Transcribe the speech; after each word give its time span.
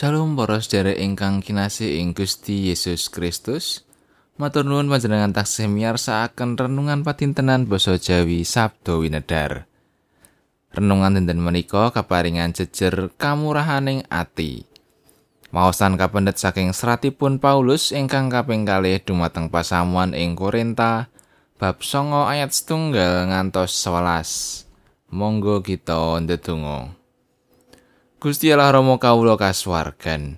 Shalom 0.00 0.32
para 0.32 0.56
sedherek 0.64 0.96
ingkang 0.96 1.44
kinasih 1.44 2.00
ing 2.00 2.16
Gusti 2.16 2.72
Yesus 2.72 3.12
Kristus. 3.12 3.84
Matur 4.40 4.64
nuwun 4.64 4.88
panjenengan 4.88 5.36
taksih 5.36 5.68
miyarsakaken 5.68 6.56
renungan 6.56 7.04
patintenan 7.04 7.68
basa 7.68 8.00
Jawi 8.00 8.48
Sabdo 8.48 9.04
Winedar. 9.04 9.68
Renungan 10.72 11.20
dinten 11.20 11.36
menika 11.36 11.92
kaparingan 11.92 12.56
jejer 12.56 13.12
kamurahaning 13.20 14.00
ati. 14.08 14.64
Maosan 15.52 16.00
kapendet 16.00 16.40
saking 16.40 16.72
seratipun 16.72 17.36
Paulus 17.36 17.92
ingkang 17.92 18.32
kaping 18.32 18.64
kalih 18.64 19.04
dumateng 19.04 19.52
pasamuan 19.52 20.16
ing 20.16 20.32
Korinta 20.32 21.12
bab 21.60 21.84
9 21.84 22.24
ayat 22.24 22.56
setunggal 22.56 23.28
ngantos 23.28 23.76
11. 23.84 24.64
Monggo 25.12 25.60
kita 25.60 26.24
ndedonga. 26.24 26.99
Gusti 28.20 28.52
Allah 28.52 28.68
Rama 28.76 29.00
kawula 29.00 29.40
kasuwargan. 29.40 30.36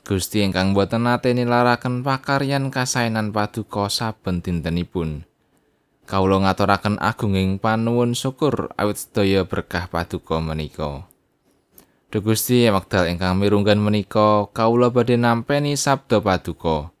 Gusti 0.00 0.40
ingkang 0.40 0.72
boten 0.72 1.04
nate 1.04 1.36
nilaraken 1.36 2.00
pakaryan 2.00 2.72
kasainan 2.72 3.36
paduka 3.36 3.92
saben 3.92 4.40
dintenipun. 4.40 5.28
Kawula 6.08 6.48
ngaturaken 6.48 6.96
agunging 6.96 7.60
panuwun 7.60 8.16
syukur 8.16 8.72
awit 8.80 9.04
sedaya 9.04 9.44
berkah 9.44 9.92
paduka 9.92 10.40
menika. 10.40 11.04
Duh 12.08 12.24
Gusti 12.24 12.64
wekdal 12.64 13.12
ingkang 13.12 13.36
mirunggan 13.36 13.76
menika 13.76 14.48
kawula 14.56 14.88
badhe 14.88 15.20
nampeni 15.20 15.76
sabda 15.76 16.24
paduka. 16.24 16.96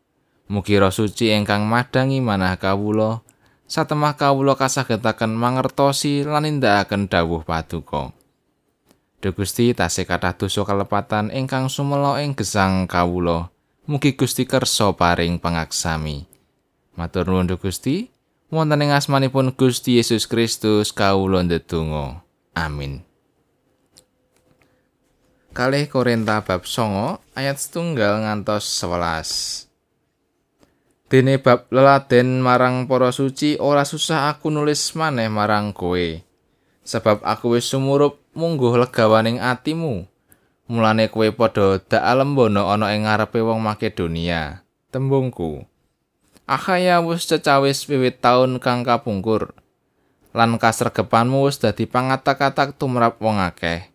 Mugi 0.52 0.76
roh 0.76 0.92
suci 0.92 1.32
ingkang 1.32 1.64
madangi 1.64 2.20
manah 2.20 2.60
kawula 2.60 3.24
satemah 3.64 4.12
kawula 4.20 4.60
kasagetaken 4.60 5.32
mangertosi 5.32 6.20
lan 6.20 6.44
nindakaken 6.44 7.08
dawuh 7.08 7.48
paduka. 7.48 8.17
Duh 9.18 9.34
Gusti 9.34 9.74
tasih 9.74 10.06
kathah 10.06 10.38
dosa 10.38 10.62
kalepatan 10.62 11.34
ingkang 11.34 11.66
sumela 11.66 12.22
ing 12.22 12.38
gesang 12.38 12.86
kawula. 12.86 13.50
Mugi 13.90 14.14
Gusti 14.14 14.46
kersa 14.46 14.94
paring 14.94 15.42
pangaksami. 15.42 16.22
Matur 16.94 17.26
nuwun 17.26 17.50
Gusti, 17.58 18.14
wonten 18.46 18.78
ing 18.78 18.94
asmanipun 18.94 19.58
Gusti 19.58 19.98
Yesus 19.98 20.30
Kristus 20.30 20.94
kawula 20.94 21.42
ndedonga. 21.42 22.22
Amin. 22.54 23.02
Kalih 25.50 25.90
Korinta 25.90 26.38
bab 26.46 26.62
9 26.62 27.18
ayat 27.34 27.58
setunggal 27.58 28.22
ngantos 28.22 28.70
11. 28.70 29.66
Dene 31.10 31.42
bab 31.42 31.66
leladen 31.74 32.38
marang 32.38 32.86
para 32.86 33.10
suci 33.10 33.58
ora 33.58 33.82
susah 33.82 34.30
aku 34.30 34.46
nulis 34.54 34.94
maneh 34.94 35.26
marang 35.26 35.74
kowe. 35.74 36.22
Sebab 36.86 37.26
aku 37.26 37.58
wis 37.58 37.66
sumurup 37.66 38.27
mungguh 38.38 38.78
legawaning 38.78 39.42
atimu. 39.42 40.06
Mulane 40.70 41.10
kowe 41.10 41.26
padha 41.34 41.82
dak 41.82 42.06
alembono 42.06 42.70
ana 42.70 42.94
ing 42.94 43.10
ngarepe 43.10 43.42
wong 43.42 43.58
Makedonia. 43.58 44.62
Tembungku. 44.94 45.66
Akhaya 46.46 47.02
wis 47.02 47.26
cecawis 47.26 47.82
wiwit 47.90 48.22
taun 48.22 48.62
kang 48.62 48.86
kapungkur. 48.86 49.58
Lan 50.30 50.54
kasregepanmu 50.62 51.50
wis 51.50 51.58
dadi 51.58 51.90
pangatak-atak 51.90 52.78
tumrap 52.78 53.18
wong 53.18 53.42
akeh. 53.42 53.90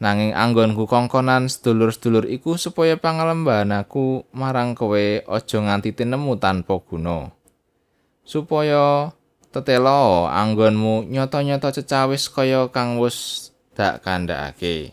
Nanging 0.00 0.32
anggonku 0.32 0.88
kongkonan 0.88 1.52
sedulur-sedulur 1.52 2.24
iku 2.32 2.56
supaya 2.56 2.96
pangalembahan 2.96 3.68
aku 3.84 4.24
marang 4.32 4.72
kowe 4.72 5.20
aja 5.20 5.58
nganti 5.60 5.92
tinemu 5.92 6.40
tanpa 6.40 6.80
guna. 6.80 7.28
Supaya 8.24 9.12
tetelo 9.52 10.24
anggonmu 10.32 11.04
nyata-nyata 11.04 11.76
cecawis 11.76 12.32
kaya 12.32 12.72
kang 12.72 12.96
wis 12.96 13.49
dak 13.80 14.04
kandhakake 14.04 14.92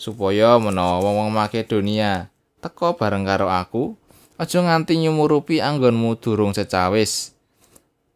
supaya 0.00 0.56
menawa 0.56 1.04
wong-wong 1.04 1.28
Makedonia 1.28 2.32
teka 2.64 2.96
bareng 2.96 3.28
karo 3.28 3.52
aku 3.52 4.00
aja 4.40 4.64
nganti 4.64 4.96
nyumurupi 4.96 5.60
anggonmu 5.60 6.16
durung 6.16 6.56
cecawis 6.56 7.36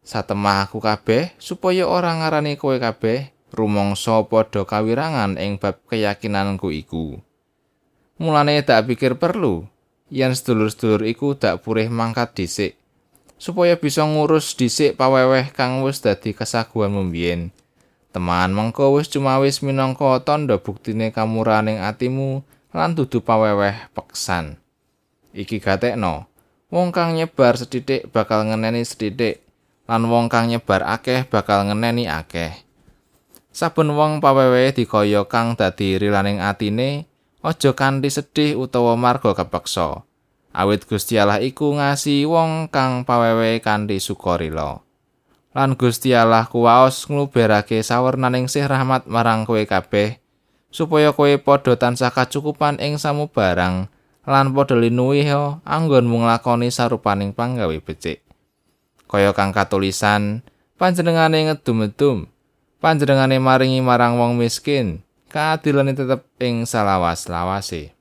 satemah 0.01 0.65
aku 0.65 0.81
kabeh 0.81 1.37
supaya 1.37 1.85
ora 1.85 2.17
ngarani 2.17 2.57
kowe 2.57 2.73
kabeh 2.81 3.29
rumangsa 3.53 4.25
padha 4.25 4.65
kawirangan 4.65 5.37
ing 5.37 5.61
bab 5.61 5.77
keyakinanku 5.85 6.73
iku. 6.73 7.21
Mulane 8.17 8.65
tak 8.65 8.89
pikir 8.89 9.21
perlu 9.21 9.69
yen 10.09 10.33
sedulur-sedulur 10.33 11.05
iku 11.05 11.37
dak 11.37 11.61
purih 11.61 11.93
mangkat 11.93 12.33
dhisik 12.33 12.73
supaya 13.37 13.77
bisa 13.77 14.01
ngurus 14.09 14.57
dhisik 14.57 14.97
paweweh 14.97 15.53
kang 15.53 15.85
wis 15.85 16.01
dadi 16.01 16.33
kesaguan 16.33 16.95
mbiyen 16.95 17.53
Teman 18.15 18.55
mengko 18.55 18.95
wis 18.95 19.11
cuma 19.11 19.43
wis 19.43 19.59
minangka 19.59 20.23
tandha 20.23 20.55
buktine 20.55 21.11
kamuraning 21.11 21.83
atimu 21.83 22.47
lan 22.71 22.95
dudu 22.95 23.19
paweweh 23.19 23.91
peksan. 23.91 24.55
Iki 25.35 25.59
gatekno, 25.59 26.23
wong 26.71 26.95
kang 26.95 27.19
nyebar 27.19 27.59
sedidik 27.59 28.07
bakal 28.15 28.47
ngeneni 28.47 28.87
sedidik, 28.87 29.43
lan 29.83 30.07
wong 30.07 30.31
kang 30.31 30.47
nyebar 30.47 30.87
akeh 30.87 31.27
bakal 31.27 31.67
ngeneni 31.67 32.07
akeh. 32.07 32.55
Saben 33.51 33.91
wong 33.91 34.23
paweweh 34.23 34.71
dikaya 34.71 35.27
kang 35.27 35.59
dadi 35.59 35.99
rilaning 35.99 36.39
atine, 36.39 37.11
aja 37.43 37.75
kanthi 37.75 38.07
sedih 38.07 38.55
utawa 38.55 38.95
marga 38.95 39.35
kepeksa. 39.35 40.07
Awit 40.55 40.87
Gusti 40.87 41.19
Allah 41.19 41.43
iku 41.43 41.75
ngasi 41.75 42.23
wong 42.23 42.71
kang 42.71 43.03
paweweh 43.03 43.59
kanthi 43.59 43.99
sukarela. 43.99 44.84
Lan 45.55 45.79
Gusti 45.79 46.11
Allah 46.11 46.51
kuwaos 46.51 47.07
ngluberake 47.07 47.79
sawernaning 47.79 48.51
sih 48.51 48.67
rahmat 48.67 49.07
marang 49.07 49.47
kowe 49.47 49.63
kabeh 49.63 50.19
supaya 50.67 51.15
kowe 51.15 51.31
padha 51.39 51.79
tansah 51.79 52.11
kacukupan 52.11 52.75
ing 52.83 52.99
samubarang 52.99 53.87
lan 54.27 54.51
padha 54.51 54.75
linuwi 54.75 55.23
anggonmu 55.63 56.27
nglakoni 56.27 56.67
sarupaning 56.67 57.31
panggawe 57.31 57.71
becik. 57.79 58.19
Kaya 59.07 59.31
kang 59.31 59.55
katulisan 59.55 60.43
panjenengane 60.75 61.47
ngedum-edum 61.47 62.27
panjenengane 62.83 63.39
maringi 63.39 63.79
marang 63.79 64.19
wong 64.19 64.35
miskin 64.35 65.07
kaadilane 65.31 65.95
tetep 65.95 66.27
ing 66.43 66.67
salawas-lawase. 66.67 67.95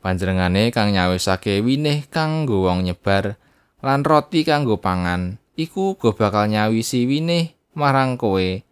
Panjenengane 0.00 0.72
kang 0.72 0.96
nyawisake 0.96 1.60
winih 1.60 2.08
kanggo 2.08 2.64
wong 2.64 2.88
nyebar 2.88 3.36
lan 3.84 4.00
roti 4.00 4.48
kanggo 4.48 4.80
pangan 4.80 5.39
iku 5.60 5.92
uga 5.92 6.16
bakal 6.16 6.48
nyawisi 6.48 7.04
winih 7.04 7.52
marang 7.76 8.16
kowe 8.16 8.64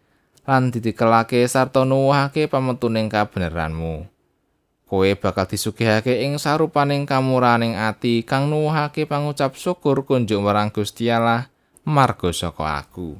lan 0.49 0.73
ditikelake 0.73 1.45
sarta 1.45 1.85
nuwuhake 1.85 2.49
pametuning 2.49 3.05
kabeneranmu. 3.05 4.09
Kowe 4.89 5.09
bakal 5.13 5.45
disugihake 5.45 6.25
ing 6.25 6.41
sarupaning 6.41 7.05
kamuraning 7.05 7.77
ati 7.77 8.25
kang 8.25 8.49
nuwuhake 8.49 9.05
pangucap 9.05 9.53
syukur 9.53 10.01
kunjuk 10.01 10.41
marang 10.41 10.73
Gusti 10.73 11.13
Allah 11.13 11.53
marga 11.85 12.33
saka 12.33 12.81
aku. 12.81 13.13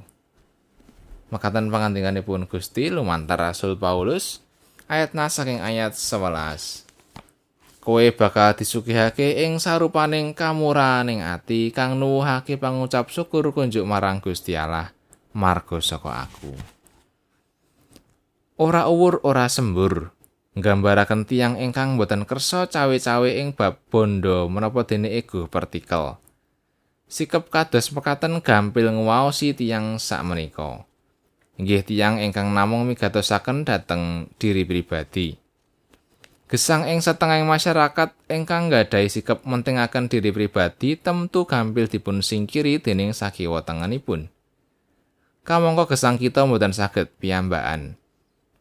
Makatan 1.30 1.70
pangandinganipun 1.70 2.50
Gusti 2.50 2.90
lumantar 2.90 3.38
Rasul 3.38 3.78
Paulus 3.78 4.42
ayat 4.90 5.14
saking 5.14 5.62
ayat 5.62 5.94
11. 5.94 6.89
Kowe 7.90 8.06
bakal 8.14 8.54
disugihake 8.54 9.42
ing 9.42 9.58
sarupaning 9.58 10.38
kamuraning 10.38 11.26
ati 11.26 11.74
kang 11.74 11.98
nuwuhake 11.98 12.62
pangucap 12.62 13.10
syukur 13.10 13.50
kunjuk 13.50 13.82
marang 13.82 14.22
Gusti 14.22 14.54
Allah. 14.54 14.94
Marga 15.34 15.82
saka 15.82 16.30
aku. 16.30 16.54
Ora 18.62 18.86
uwur 18.86 19.26
ora 19.26 19.50
sembur. 19.50 20.14
Nggambaraken 20.54 21.26
tiang 21.26 21.58
ingkang 21.58 21.98
boten 21.98 22.30
kersa 22.30 22.70
cawe-cawe 22.70 23.42
ing 23.42 23.58
bab 23.58 23.82
bondo 23.90 24.46
menapa 24.46 24.86
dene 24.86 25.10
ego 25.18 25.50
partikel 25.50 26.22
sikap 27.10 27.50
kados 27.50 27.90
mekaten 27.90 28.38
gampil 28.38 28.94
ngwaosi 28.94 29.58
tiang 29.58 29.98
sak 29.98 30.22
menika 30.22 30.86
inggih 31.58 31.82
tiang 31.82 32.22
ingkang 32.22 32.54
namung 32.54 32.86
migatosaken 32.86 33.66
dhateng 33.66 34.30
diri 34.38 34.62
pribadi 34.62 35.34
Gesang 36.50 36.90
ing 36.90 36.98
setengah 36.98 37.46
masyarakat 37.46 38.10
ingkang 38.26 38.74
nggadahi 38.74 39.06
sikap 39.06 39.46
mentingaken 39.46 40.10
diri 40.10 40.34
pribadi 40.34 40.98
temtu 40.98 41.46
gampil 41.46 41.86
dipun 41.86 42.26
singkiri 42.26 42.82
dening 42.82 43.14
sakiwa 43.14 43.62
tengenipun. 43.62 44.34
Kamangka 45.46 45.94
gesang 45.94 46.18
kita 46.18 46.50
mboten 46.50 46.74
saged 46.74 47.14
piyambakan. 47.22 48.02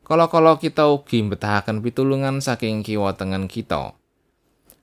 Kala-kala 0.05 0.61
kita 0.61 0.85
ugi 0.93 1.25
mbetahaken 1.25 1.81
pitulungan 1.81 2.45
saking 2.45 2.85
kiwa 2.85 3.17
tengen 3.17 3.49
kita. 3.49 3.97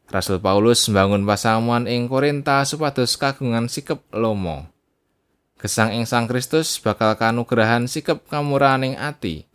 Rasul 0.10 0.42
Paulus 0.42 0.86
mbangun 0.90 1.30
pasamuan 1.30 1.86
ing 1.86 2.10
Korinta 2.10 2.66
supados 2.66 3.22
kagungan 3.22 3.70
sikap 3.70 4.02
lomo. 4.14 4.66
Gesang 5.62 5.94
ing 5.94 6.10
Sang 6.10 6.26
Kristus 6.26 6.82
bakal 6.82 7.14
kanugrahan 7.22 7.86
sikap 7.86 8.26
kamuraning 8.34 8.98
ati. 8.98 9.46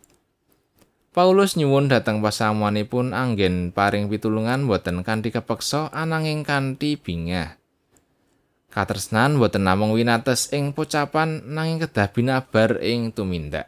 Paulus 1.11 1.59
nyuwun 1.59 1.91
dhateng 1.91 2.23
pasamuanipun 2.23 3.11
anggen 3.11 3.75
paring 3.75 4.07
pitulungan 4.07 4.63
boten 4.63 5.03
kanthi 5.03 5.35
kepeksa 5.35 5.91
ananging 5.91 6.47
kanthi 6.47 6.95
bingah. 6.95 7.59
Katresnan 8.71 9.35
boten 9.35 9.67
namung 9.67 9.91
winates 9.91 10.55
ing 10.55 10.71
pocapan 10.71 11.43
nanging 11.51 11.83
kedah 11.83 12.07
binabar 12.15 12.79
ing 12.79 13.11
tumindak. 13.11 13.67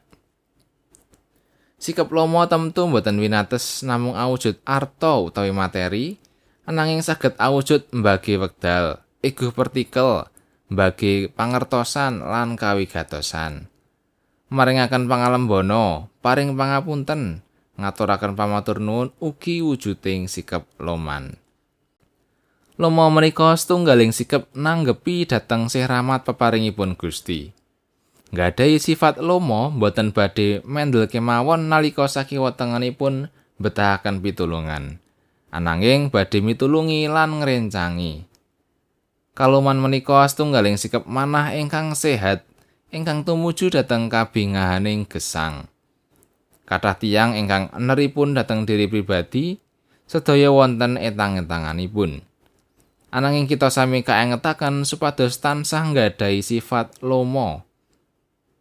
Sikap 1.75 2.07
lomo 2.15 2.47
temtu 2.47 2.87
mboten 2.87 3.19
winates 3.19 3.83
namung 3.83 4.15
awujud 4.15 4.63
arta 4.63 5.19
utawi 5.19 5.51
materi, 5.51 6.15
ananging 6.63 7.03
saged 7.03 7.35
awujud 7.35 7.91
mbagi 7.91 8.39
wekdal, 8.39 9.03
ego 9.19 9.51
partikel, 9.51 10.31
mbagi 10.71 11.27
pangertosan 11.27 12.23
lan 12.23 12.55
kawigatosan. 12.55 13.72
Maringaken 14.53 15.09
pangalembono, 15.09 16.13
paring 16.21 16.53
pangapunten, 16.53 17.41
ngaturaken 17.73 18.37
pamatur 18.37 18.77
nuwun 18.77 19.09
ugi 19.17 19.65
wujuding 19.65 20.29
sikap 20.29 20.69
loman. 20.77 21.41
Lomo 22.77 23.09
menika 23.09 23.57
setunggaling 23.57 24.13
sikap 24.13 24.45
nanggepi 24.53 25.25
dhateng 25.25 25.73
sih 25.73 25.81
rahmat 25.81 26.21
peparingipun 26.21 26.93
Gusti. 26.93 27.49
Nggadahi 28.29 28.77
sifat 28.77 29.17
lomo 29.17 29.73
boten 29.73 30.13
badhe 30.13 30.61
mendel 30.69 31.09
kemawon 31.09 31.65
nalika 31.65 32.05
sakiwa 32.05 32.53
tengenipun 32.53 33.33
betahaken 33.57 34.21
pitulungan. 34.21 35.01
Ananging 35.49 36.13
badhe 36.13 36.45
mitulungi 36.45 37.09
lan 37.09 37.41
ngrencangi. 37.41 38.29
Kaloman 39.33 39.81
menika 39.81 40.21
setunggaling 40.29 40.77
sikap 40.77 41.09
manah 41.09 41.57
ingkang 41.57 41.97
sehat 41.97 42.45
ingkang 42.93 43.25
tumuju 43.25 43.73
dhateng 43.73 44.05
kabingahaning 44.07 45.09
gesang. 45.09 45.65
Kathah 46.69 46.95
tiyang 46.95 47.33
ingkang 47.33 47.73
eneripun 47.73 48.37
dhateng 48.37 48.69
diri 48.69 48.85
pribadi 48.85 49.57
sedaya 50.05 50.53
wonten 50.53 51.01
etang-etanganipun. 51.01 52.21
Ananging 53.09 53.49
kita 53.49 53.73
sami 53.73 54.05
kaengetaken 54.05 54.85
supados 54.85 55.41
tansah 55.41 55.89
nggadahi 55.89 56.45
sifat 56.45 57.01
lomo. 57.01 57.65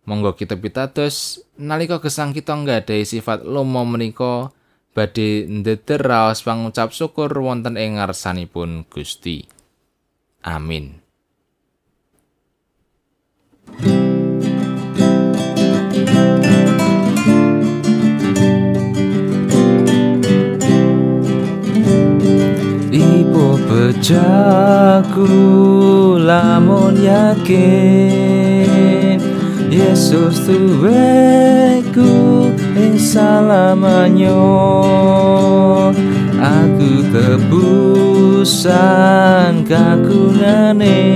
Monggo 0.09 0.35
kita 0.35 0.59
pitados 0.59 1.45
nalika 1.61 2.01
gesang 2.01 2.35
kita 2.35 2.57
nggadahi 2.57 3.05
sifat 3.05 3.45
lomo 3.45 3.85
menika 3.87 4.51
badhe 4.97 5.47
ndeder 5.47 6.03
raos 6.03 6.43
pangucap 6.43 6.91
syukur 6.93 7.33
wonten 7.37 7.77
ing 7.77 8.01
ngarsanipun 8.01 8.89
Gusti. 8.89 9.47
Amin. 10.43 11.02
Jaku 24.03 25.31
lamun 26.19 26.99
yakin 26.99 27.55
Yesus 29.71 30.43
tuweku 30.43 32.11
ing 32.75 32.99
salamanyo 32.99 34.43
Aku 36.35 37.07
tebusan 37.15 38.43
kagungane 39.63 41.07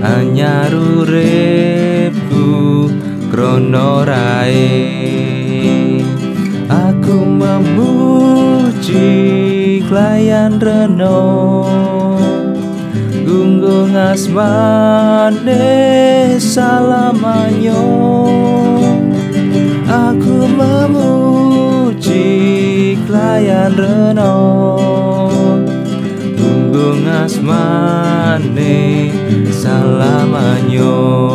Anyaru 0.00 1.04
rebu 1.04 2.88
krono 3.28 4.08
Aku 6.72 7.28
memuji 7.28 8.43
pelayan 9.94 10.58
renung 10.58 12.18
Gunggung 13.22 13.94
asmane 13.94 15.54
salamanyo. 16.42 17.78
Aku 19.86 20.50
memuji 20.50 22.26
pelayan 23.06 23.70
renung 23.78 25.62
Gunggung 26.42 27.06
asmane 27.06 29.14
salamanyo. 29.54 31.33